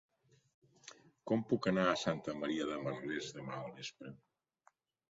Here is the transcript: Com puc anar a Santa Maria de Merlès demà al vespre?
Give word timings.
Com 1.33 1.43
puc 1.51 1.69
anar 1.73 1.85
a 1.93 2.01
Santa 2.05 2.37
Maria 2.41 2.69
de 2.73 2.83
Merlès 2.89 3.31
demà 3.39 3.63
al 3.63 3.73
vespre? 3.81 4.19